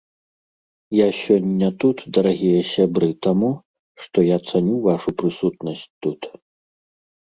Я 0.99 1.07
сёння 1.23 1.69
тут, 1.83 1.97
дарагія 2.19 2.61
сябры, 2.73 3.09
таму, 3.29 3.53
што 4.05 4.17
я 4.35 4.43
цаню 4.51 4.75
вашу 4.91 5.09
прысутнасць 5.25 5.89
тут. 6.07 6.21